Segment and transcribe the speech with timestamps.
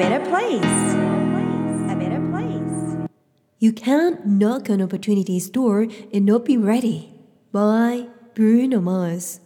[0.00, 0.64] better place.
[1.92, 3.08] A better place.
[3.58, 7.10] You can't knock an opportunity's door and not be ready.
[7.52, 9.40] by Bruno Mars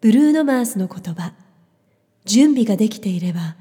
[0.00, 1.32] ブルーノ・マースの言葉
[2.26, 3.56] 準備ができていれば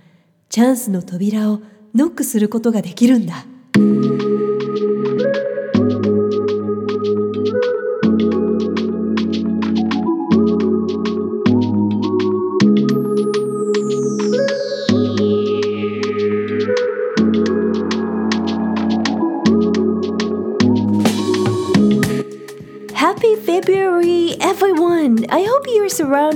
[0.49, 1.61] チャンスの扉を
[1.95, 3.45] ノックすることができるんだ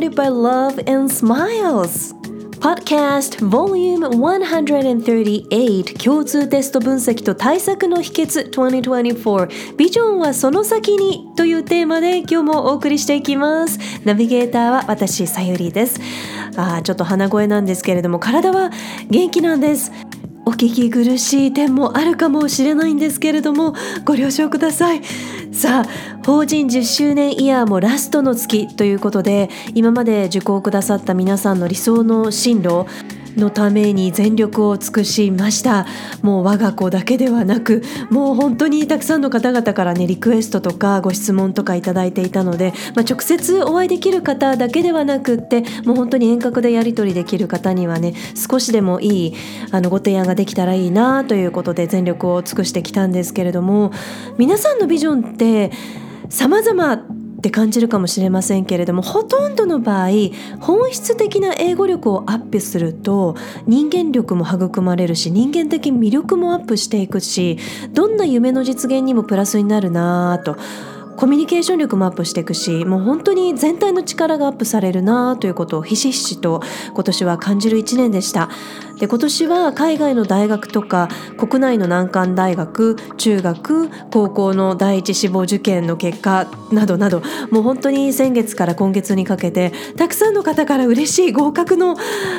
[0.06, 2.14] surrounded by love and smiles!
[2.60, 13.78] Podcast Volume 138共通テスト分析と対策の秘訣2024ビジョンはその先にというテーマで今日もお送りしていきます。
[14.04, 16.00] ナビゲーターは私さゆりです。
[16.58, 18.72] あちょっと鼻声なんですけれども体は
[19.10, 19.92] 元気なんです。
[20.46, 25.02] お聞き苦しい点もあるかもしれないんですけれどもご了承ください。
[25.52, 32.86] さあ法人10周年イヤーもラストの月ということで今まで受講くださった皆さんの理想の進路
[33.38, 35.86] のために全力を尽くしました。
[36.22, 49.34] もう我が子だけではなくもう本当にたくさんの方々からねリクエストとかご質問とかいただいていたので、まあ、直接お会いできる方だけではなくってもう本当に遠隔でやり取りできる方にはね少しでもいい
[49.72, 53.92] あのご提案ができたらいいなということで全力を尽くしてきたんですけれども
[54.38, 55.72] 皆さんのビジョンって
[56.30, 57.06] 様々
[57.46, 60.10] って感じるかもしれませんけれどもほとんどの場合
[60.60, 63.36] 本質的な英語力をアップすると
[63.68, 67.60] 人間力も育まれるし人間的魅力もアップしていくし
[67.94, 70.58] どんな夢の実現にもプラスになるなぁと
[71.18, 76.62] コミュニケーション力もアップしていくしもう本当に全体の力がアップされるなということをひしひしと
[76.94, 78.50] 今年は感じる1年でした。
[79.00, 91.96] で今年は海外の大学とか国内の難関大学中学高校の第一志望受験の結果などなどもう本当に先月から今月にかけてたくさんの方から嬉しい合格の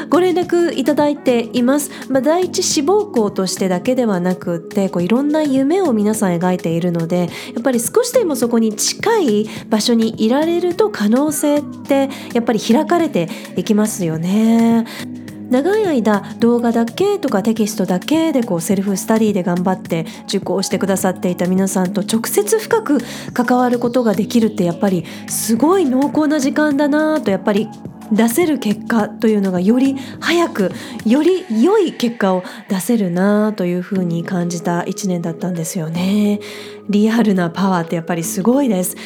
[0.08, 15.25] ご連絡いただいています、まあ、第一志望校としてだけではなくってこういろんな夢を皆さん描いているのでやっぱり少しでもそこに近い場所にいられると可能性ってやっぱり開かれていきますよね。
[15.50, 22.98] 長い間動画だけとかテキストだけでこうセルフスタディで頑張って受講してくださっていた皆さんと直接深く
[23.32, 27.68] 関わることができるってやっぱりすごい濃厚な時間だなとやっぱり
[28.12, 30.72] 出せる結果というのがより早く
[31.04, 36.40] より良い結果を出せるなというふうに感じた1年だったんですよね。
[36.88, 38.96] リアルなパワーってやっぱりすごいです。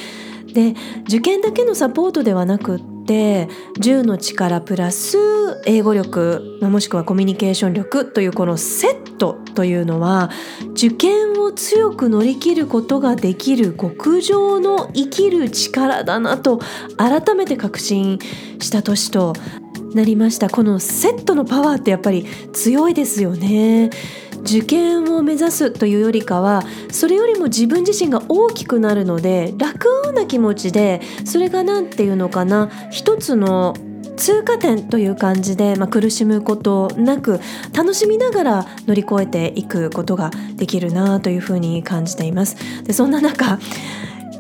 [0.52, 0.74] で
[1.04, 3.48] 受験だけのサポートではなくって
[3.80, 5.18] 10の力プラス
[5.66, 10.30] 英語力もしくはコミュニケーション力というこのセットというのは
[10.72, 16.60] 受験を強く乗り切ることができる極上の生きる力だなと
[16.96, 18.18] 改めて確信
[18.60, 19.34] した年と
[19.94, 23.90] なりましたこのセットのパワーってやっぱり強いですよね。
[24.42, 33.74] 受験を目指すというよりかはそれよりも自分自身が大きくなるので楽な気持ちでそれが何て言うのかな一つの
[34.16, 37.40] 通過点という感じで、まあ、苦しむことなく
[37.72, 42.56] 楽しみながら乗り越えていくことができるなというふうに感じています。
[42.84, 43.58] でそんな中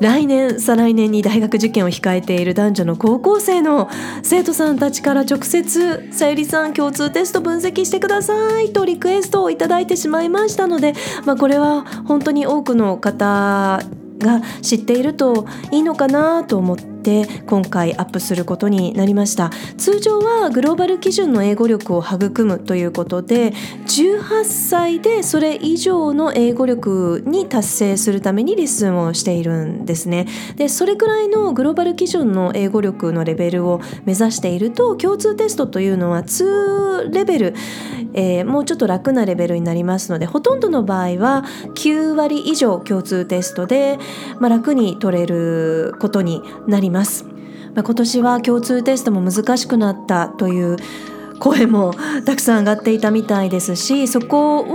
[0.00, 3.90] 来年再来年に大学受験を控えている男女の高校生の
[4.22, 10.94] 生徒さんたちから直接「さゆりさん共通テスト分析してください」とリクエストを頂いてしまいましたので、
[11.26, 13.80] まあ、これは本当に多くの方
[14.18, 23.52] が知っているといいのかなと思ってって今回アップすることになりました通常はグローバル基準の英語力を育むということで
[23.86, 37.54] 18歳でそれ以上の英語力に達成するためにレッスンをしているんですねでそれくらいのグローバル基準の英語力のレベルを目指していると共通テストというのは2レベル、
[38.12, 41.44] えー、もうちょっと楽なレベルになりますのでほとんどの場合は
[41.74, 43.98] 9割以上共通テストで、
[44.38, 46.89] まあ、楽に取れることになります。
[47.74, 50.76] まあ、今年は共通テストも難しくなったという
[51.38, 51.94] 声も
[52.26, 54.66] たくさん上がっていたみたいですしそこを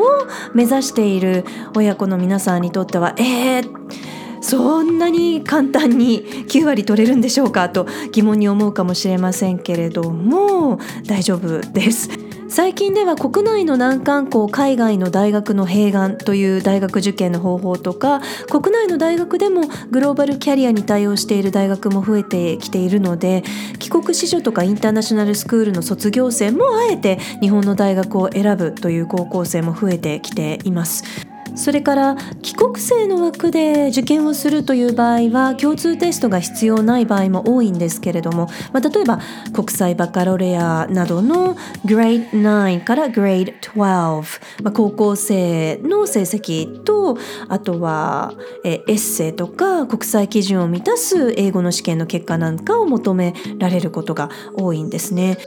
[0.53, 1.45] 目指している
[1.75, 12.24] 親子の皆さんにとってはえー、そんなに簡単に 9割取れるんでしょうかと疑問に思うかもしれませんけれども大丈夫です。
[12.55, 23.43] 最近では国内の難関校海外の大学の併願という大学受験の方法とか国内の大学でもグローバルキャリアに対応している大学も増えてきているので
[23.79, 31.34] 帰国子女とかインターナショナルスクールの卒業生もあえて日本の大学を選ぶという高校生も増えてきています。
[31.55, 39.19] それから帰国生の枠で受験をするという場合は共通テストが必要ない場合も多いんですけれども、まあ、例えば
[39.53, 41.55] 国際バカロレアなどの
[41.85, 47.17] Grade 9から Grade 12、まあ、高校生の成績と
[47.47, 55.37] あとはえエッセイとか国際基準を満たす英語の試験の結果なんかを求められることが多いんですね。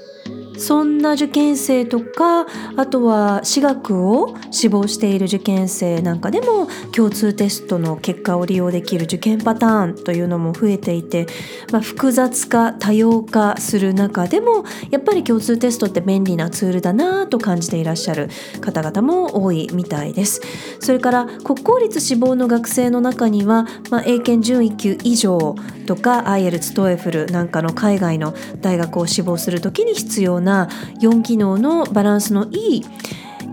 [0.59, 2.47] そんな受験生とか
[2.77, 11.27] あとは私学を志望している受験生なんかでも共通テストの結果を利用できる受験パターンというのも増えていて、
[11.73, 18.29] まあ、複雑化多様化する中でもやっぱり共通テストって便利なツールだなと感じていらっしゃる
[18.61, 20.41] 方々も多いみたいです。
[20.81, 25.55] それから国公立志望の学生の中には、まあ、英検準1級以上
[25.87, 30.69] とか IELTS トエフルなんかの海外の大学を志望するときに必要なな
[31.01, 32.85] 4機能のバランスのいい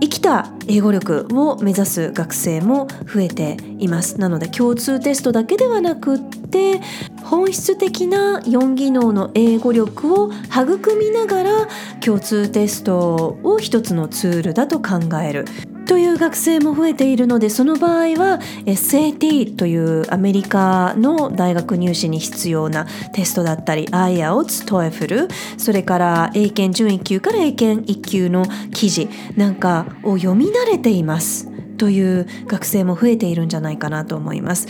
[0.01, 4.19] 生きた英語力を目指す学生も増えています。
[4.19, 6.81] なので共通テストだけではなくって
[7.23, 11.67] 本質的な4技能の英語力を育みながら
[12.01, 15.45] 共通テストを一つのツールだと考える。
[15.85, 34.67] という学生も増えているのでその場合は SAT というアメリカの大学入試に必要なテストだったり IELTS、TOEFL それから英検準1級から英検1級の記事なんかを読み慣れていますという学生も増えているんじゃないかなと思います。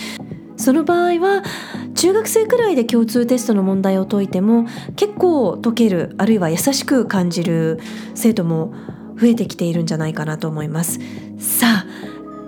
[0.58, 1.44] その場合は
[1.96, 4.66] 中学生くらいで共通テストの問題を解いても
[4.96, 7.80] 結構解けるあるいは優しく感じる
[8.16, 8.74] 生徒も
[9.20, 11.00] 増えてきているんじゃないかなと思います
[11.40, 11.86] さあ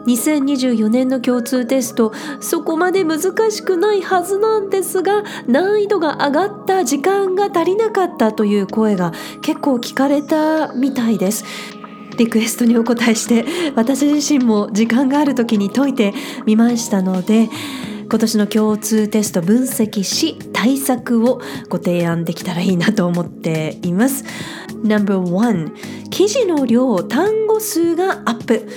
[0.07, 3.21] 2024年の共通テストそこまで難
[3.51, 9.11] しくないはずなんですが難易度が上がった時間が足りなかったという声が
[9.41, 11.43] 結構聞かれたみたいです
[12.17, 16.13] リクエストにお答えして私自身も時間がある時に解いて
[16.45, 17.49] みましたので
[18.09, 24.23] 今年の共通テスト分析し対策をご提案できたらいいなと思っています。
[24.83, 28.67] No.1 記事の量単語数がアップ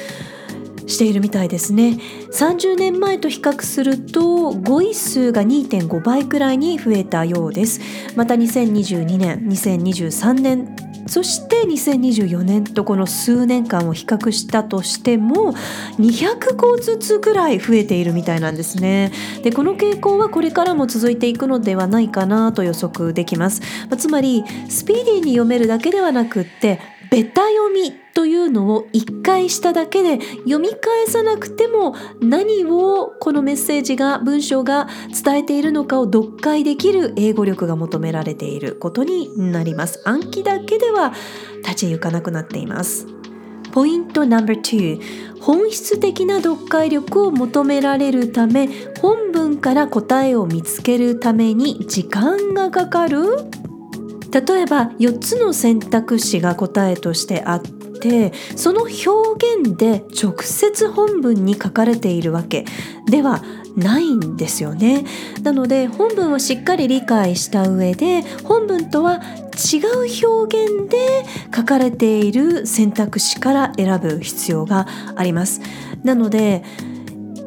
[0.87, 1.99] しているみたいですね。
[2.33, 7.81] 30年前と比較すると語彙数が2.5倍くらいに増えたようです。
[8.17, 10.77] また2022年2023年
[11.11, 15.55] そして2024年とこの数年間を比較したとしても
[15.99, 19.11] 200個ずつぐらい増えているみたいなんですね。
[19.43, 23.61] でこの傾向はこれからも続いていくのではないかなと予測できます。
[23.99, 26.79] つまりスピーディーに読めるだけではなくって
[27.11, 34.89] ベタ読みというのを一回しただけで読み返さなくても何をこのメッセージが文章が
[35.25, 40.01] 伝えているのかを読解できる英語力が求められていることになります。
[40.05, 41.13] 暗記だけでは
[41.65, 43.07] 立ち行かなくなっています。
[43.73, 48.69] ポイント No.2 本質的な読解力を求められるため
[49.01, 53.21] 本文から答えを見つけるために時間がかかる？
[54.33, 62.65] 例えば4つの選択肢が答えとしてあってその表現で直接本文に書かれているわけ
[63.07, 63.43] では
[63.77, 65.05] ないんですよね。
[65.43, 69.21] なので本文をしっかり理解した上で本文とは
[69.73, 75.61] 違う表現で書かれている選択肢から選ぶ必要があります。
[76.03, 76.65] なので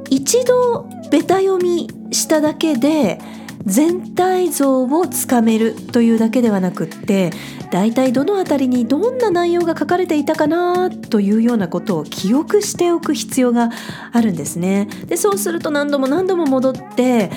[0.09, 3.19] 一度ベタ読みしただけで
[3.65, 7.31] 全体像をつかめるというだけではなくって
[7.71, 13.71] 大体どの辺りにどんな内容が書かれていたかなというようなことを記憶しておく必要が
[14.11, 14.87] あるんですね。
[15.07, 17.31] でそうすると何度も何度も戻って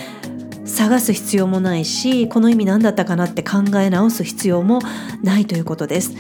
[0.65, 4.81] 探す必要もないしこの意味何だったかなって考え直す必要も
[5.23, 6.13] ないということです。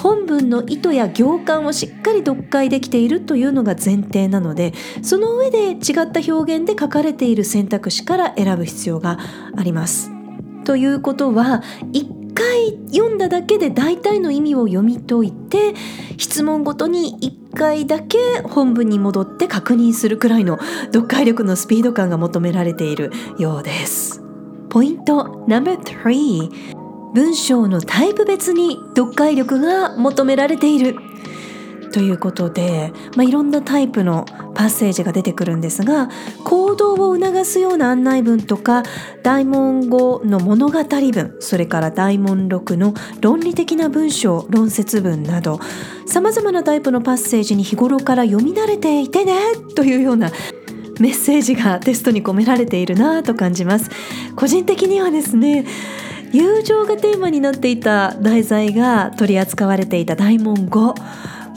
[0.00, 4.72] 本文の意図や行間をしっかり読解できているというのが前提なので
[5.02, 5.76] その上で違っ
[6.12, 9.18] た表現で書かれている選択肢から選ぶ必要が
[9.56, 10.10] あります。
[10.64, 11.62] ということは
[11.92, 15.74] 一回読んだだけで大体の意味を読み解いて
[16.18, 17.16] 質問ごとに
[17.52, 24.22] 1回だけ本文に戻って確認するくらいの読解力のスピード感が求められているようです。
[24.68, 26.75] ポイント No.3
[27.16, 30.96] 文章のタイプ別に読解力が求められている。
[31.90, 36.10] ということで、まあ、いろんなタイプのパッセージが出てくるんですが
[36.44, 38.82] 行動を促すような案内文とか
[39.22, 42.92] 大問語の物語文それから大問録の
[43.22, 45.58] 論理的な文章論説文など
[46.04, 49.32] さまざまなタイプのパッセージに日頃から読み慣れていてね
[49.74, 50.30] というような
[51.00, 53.90] メッセージがテストに込められているなと感じます。
[54.34, 55.66] 個人的にはですね
[56.36, 60.94] 友情がテーマになっていた題材が取り扱われていた大門5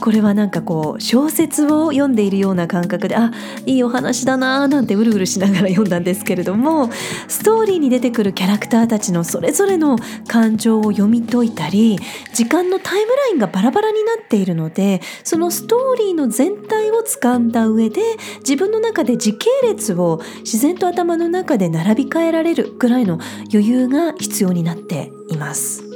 [0.00, 3.30] これはなんかこう小説を読んでいるような感覚であ
[3.66, 6.90] いいお話だなーなんてうるうるしながら読んだんですけれども
[7.28, 11.98] ストーリーに出てくるキャラクターたちのそれぞれの感情を読み解いたり
[12.32, 18.00] 時間のタイムラインがバラバラになっているのでそのストーリーの全体を掴んだ上で
[18.38, 23.18] 自分の中で時系列を自然と頭の中で並び替えられるぐらいの
[23.52, 25.89] 余裕が必要になっています。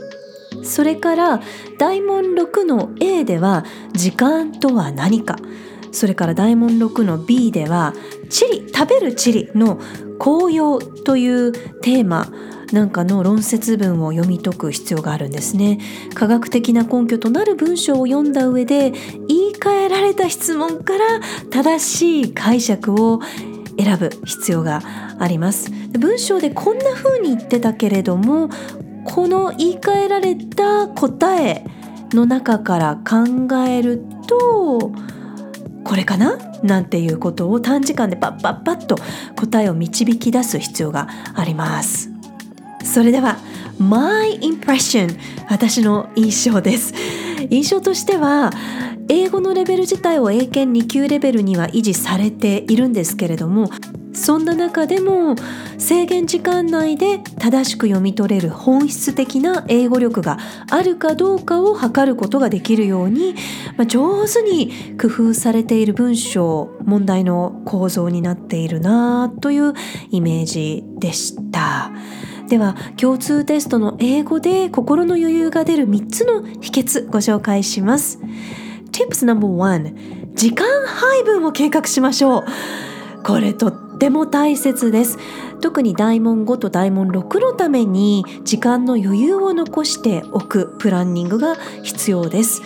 [0.65, 1.41] それから
[1.79, 5.37] 大問6の A では時間とは何か。
[5.93, 7.95] それから大問6の B では
[8.29, 9.79] チリ食べるチリの
[10.19, 12.27] 紅葉というテーマ
[12.73, 15.79] なんかの論説文を読み解く必要があるんですね。
[16.15, 18.91] 科学的な根拠となる文章を読んだ上で
[19.29, 23.21] 言い換えられた質問から正しい解釈を
[23.79, 24.83] 選ぶ必要が
[25.19, 25.71] あります。
[25.99, 28.51] 文章でこんな風に言ってたけれども
[29.05, 31.65] この言い換えられた答え
[32.13, 34.93] の中から考えると
[35.85, 36.39] これかな？
[36.63, 38.97] なんていうことを短時間でパッパッパッと
[39.37, 42.11] 答えを導き出す必要があります。
[42.83, 43.37] それでは
[43.79, 45.19] My impression
[45.51, 46.95] 私の印象です。
[47.51, 48.51] 印象としては
[49.09, 53.69] 英語のレベル自体を英検2級レベルには維持されているんですけれども
[54.25, 55.37] そんな中でも
[55.77, 60.39] 制限時間内で正しく読み取れる本質的な英語力が
[60.71, 63.35] あるかどうかを測ることができるように、
[63.77, 69.75] まあ、上手に工夫されている文章問題の構造になっているなという
[70.11, 71.91] イメージでした。
[72.49, 78.21] では共通テストの英語で心の余裕が出る3つの秘訣ご紹介します。
[78.91, 82.45] Tips No.1 時間配分を計画しましょう。
[83.23, 85.19] これとっても大切です
[85.63, 92.61] 特に大問5と大問6のために時間の余裕を残しておくプランニングが必要です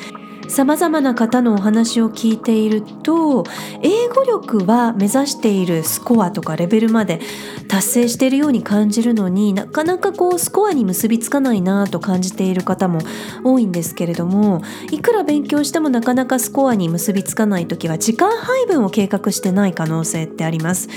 [0.49, 3.45] さまざまな方のお話を聞いていると
[3.83, 7.21] 英語力は目指しているスコアとかレベルまで
[7.68, 13.00] 達成しているように感じるのになかなかこうスコアに結びつかないなと感じている方も
[13.45, 20.88] 多いんですけれどもいくら勉強してもなかなかスコアに結びつかない時は時間配分を計画してない可能性ってあります。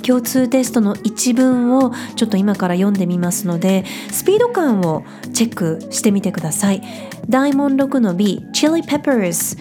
[0.00, 6.82] 共通テストの一文をちょっと今から読んでみますのでスピード感をチェックしてみてください
[7.28, 9.58] 大問6の B Chili Peppers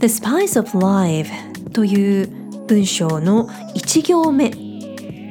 [0.00, 1.30] The Spice of Life
[1.72, 2.28] という
[2.66, 4.66] 文章の1行目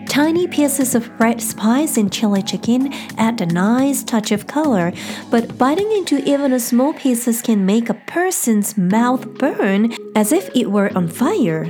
[0.08, 4.94] Tiny pieces of red spice in chili chicken add a nice touch of color,
[5.30, 10.50] but biting into even a small pieces can make a person's mouth burn as if
[10.56, 11.70] it were on fire.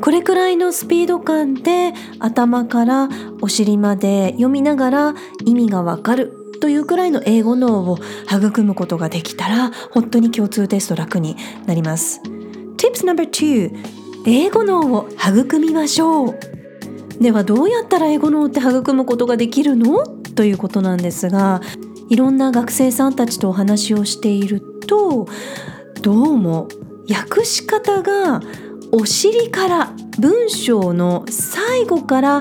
[0.00, 3.08] これくらいのスピード感で頭から
[3.40, 5.14] お尻まで読みながら
[5.44, 7.98] 意味がわかるというくらいの英語脳を
[8.30, 11.36] 育むことができたら本当に共通テスト楽に
[11.66, 12.20] なります。
[12.76, 16.38] Tips No.2 英語脳を育みましょう。
[17.20, 20.04] ではどうやったら英語脳って育むことができるの？
[20.34, 21.60] ということなんですが
[22.08, 25.26] いろんな学生さんたちとお話をしていると
[26.00, 26.68] どうも
[27.10, 28.40] 訳し方が
[28.92, 32.40] お尻から文章の最後から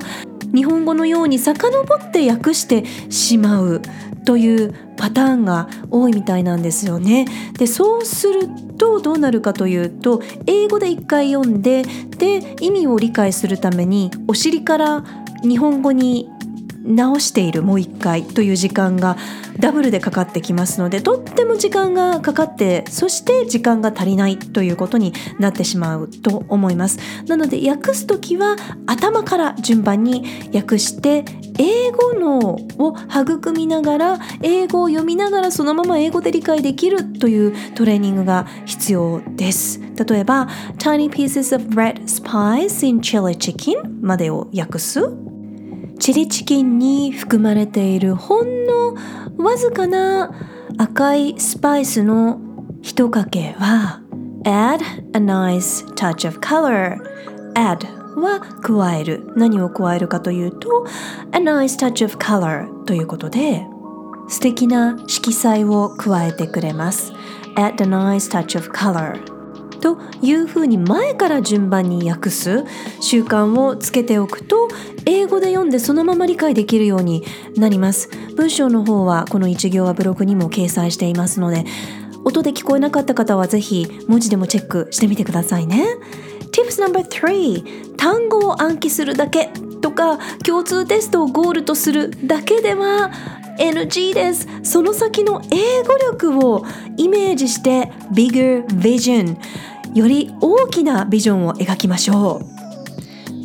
[0.53, 3.81] 日本語のように遡って訳してしまう
[4.25, 7.25] というパターンが多いみたいなんですよね。
[7.57, 11.83] でそうするとどうなるかというと英語で一回読んで
[12.17, 15.03] で意味を理解するためにお尻から
[15.43, 16.29] 日本語に
[16.87, 19.17] 直しているもう一回という時間が
[19.59, 26.99] ダブルでかかってきますのでとっても時間がかかってそして時間が足りないということになってしまうと思います。
[27.27, 31.25] なので訳す時は頭から順番に訳して
[31.59, 39.81] 英語脳を育みながら英語を読みながらそのまま英語で理解できるというトレーニングが必要です。
[40.05, 45.26] 例えば Tiny pieces of red spice in chili chicken までを訳す。
[45.99, 48.95] チリチキンに含まれているほんの
[49.37, 50.31] わずかな
[50.77, 52.39] 赤いスパイスの
[52.81, 54.01] 一かけは
[54.43, 54.81] add
[55.13, 56.97] a nice touch of color.
[57.55, 57.85] add
[58.19, 59.31] は加える。
[59.35, 60.85] 何を加えるかというと
[61.33, 63.65] a nice touch of color ということで
[64.27, 67.11] 素敵な色彩を加えてくれます。
[67.55, 69.36] add a nice touch of color.
[69.77, 72.65] というふうに前から順番に訳す。
[72.99, 74.67] 習慣をつけておくと
[75.05, 77.23] 英語で読んでそのまま理解できるように
[77.55, 78.09] なります。
[78.35, 81.65] 文章の方はこの一行はブログにも掲載していますので
[82.23, 85.85] 音で聞こえなかった方はぜひ文字でもチェックしてみてくださいね。
[86.51, 89.49] Tips No.3 単語を暗記するだけ
[89.81, 93.11] とか共通テストをゴールとするだけでは
[93.57, 94.47] NG です。
[94.63, 96.65] その先の英語力を
[96.97, 99.37] イメージして Bigger Vision
[99.93, 102.57] より大きなビジョンを描きましょう。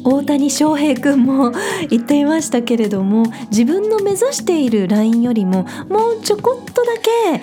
[0.05, 1.53] 大谷翔平くんも
[1.89, 7.41] 言っていましたけれども自分の目指しているラインよりももうちょこっとだけ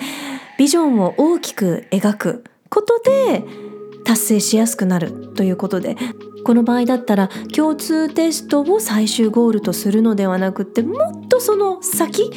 [0.58, 3.42] ビジョンを大きく描くことで
[4.04, 5.96] 達成しやすくなるということで
[6.44, 12.30] この場合だったら共通テストを最終ゴールとするのではなくてもっとその先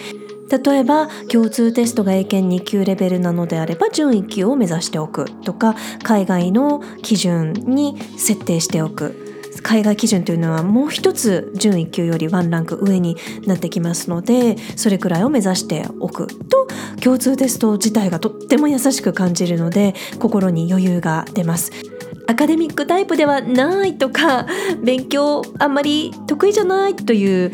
[0.63, 9.19] 例えば共通テストが英検2級レベルなのであれば準1級を目指しておくとか海外の基準に設定しておく。
[9.61, 16.67] 海外基準というのはもう一つ準1級よりワンランク上になってきますのでそれくらいを目指しておくと
[17.01, 21.92] 共通テスト自体がとっても優しく感じるので心に余裕が出ます。
[22.27, 24.47] アカデミックタイプではないとか
[24.83, 27.51] 勉強あんまり得意じゃないという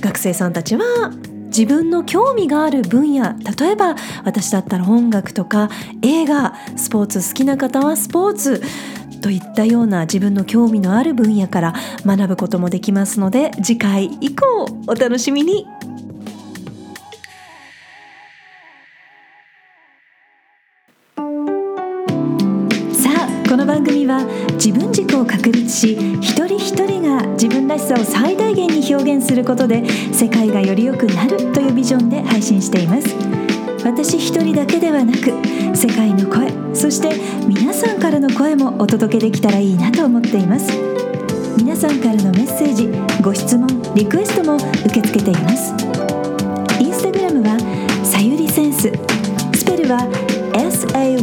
[0.00, 1.12] 学生さんたちは
[1.46, 3.94] 自分の興味がある分野例えば
[4.24, 5.68] 私だったら音楽とか
[6.02, 8.62] 映画スポーツ好きな方はスポーツ
[9.20, 15.66] といったような自分の興味のある分野から学ぶこともできますので次回以降お楽しみに。
[24.64, 33.08] 自分軸を確立し一人一人が自分らしさを最大限に表現することで世界がより良くなるというビジョンで配信しています。
[33.84, 35.32] 私一人だけではなく
[35.76, 37.10] 世界の声そして
[37.48, 40.70] 皆さんからの声もお届けできたらいいなと思っています。
[41.56, 42.88] 皆さんからのメッセージ
[43.20, 43.66] ご質問
[43.96, 45.74] リクエストも受け付けています。
[46.78, 47.58] インスタグラムは
[48.04, 48.92] さゆりセンス。
[49.54, 50.06] スペルは
[50.52, 51.22] SAYURISE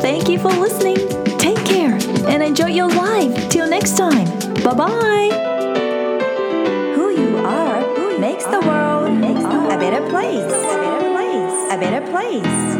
[0.00, 0.96] Thank you for listening
[1.38, 4.26] Take care and enjoy your life Till next time
[4.62, 5.30] Bye bye
[6.94, 8.94] Who you are who makes the world
[9.74, 10.52] a better place.
[10.52, 11.72] A better place.
[11.72, 12.73] A better place.